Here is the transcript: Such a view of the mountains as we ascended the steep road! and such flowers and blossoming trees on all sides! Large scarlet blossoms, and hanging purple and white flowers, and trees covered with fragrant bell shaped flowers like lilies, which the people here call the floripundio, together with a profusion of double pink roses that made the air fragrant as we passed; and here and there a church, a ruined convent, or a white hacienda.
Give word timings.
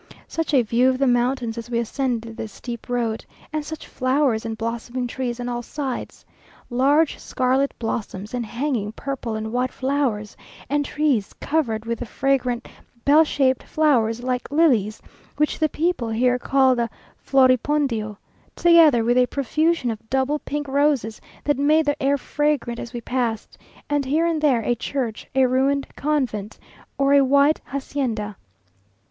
Such 0.27 0.55
a 0.55 0.63
view 0.63 0.89
of 0.89 0.97
the 0.97 1.05
mountains 1.05 1.59
as 1.59 1.69
we 1.69 1.77
ascended 1.77 2.35
the 2.35 2.47
steep 2.47 2.89
road! 2.89 3.23
and 3.53 3.63
such 3.63 3.85
flowers 3.87 4.47
and 4.47 4.57
blossoming 4.57 5.05
trees 5.05 5.39
on 5.39 5.47
all 5.47 5.61
sides! 5.61 6.25
Large 6.71 7.19
scarlet 7.19 7.71
blossoms, 7.77 8.33
and 8.33 8.43
hanging 8.43 8.93
purple 8.93 9.35
and 9.35 9.53
white 9.53 9.71
flowers, 9.71 10.35
and 10.71 10.83
trees 10.83 11.33
covered 11.39 11.85
with 11.85 12.07
fragrant 12.07 12.67
bell 13.05 13.23
shaped 13.23 13.61
flowers 13.61 14.23
like 14.23 14.49
lilies, 14.49 15.03
which 15.37 15.59
the 15.59 15.69
people 15.69 16.09
here 16.09 16.39
call 16.39 16.73
the 16.73 16.89
floripundio, 17.23 18.17
together 18.55 19.03
with 19.03 19.19
a 19.19 19.27
profusion 19.27 19.91
of 19.91 20.09
double 20.09 20.39
pink 20.39 20.67
roses 20.67 21.21
that 21.43 21.59
made 21.59 21.85
the 21.85 22.01
air 22.01 22.17
fragrant 22.17 22.79
as 22.79 22.91
we 22.91 23.01
passed; 23.01 23.55
and 23.87 24.05
here 24.05 24.25
and 24.25 24.41
there 24.41 24.63
a 24.63 24.73
church, 24.73 25.29
a 25.35 25.45
ruined 25.45 25.85
convent, 25.95 26.57
or 26.97 27.13
a 27.13 27.21
white 27.21 27.61
hacienda. 27.65 28.35